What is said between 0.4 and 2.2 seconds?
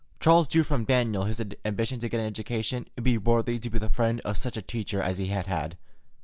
drew from Daniel his ambition to get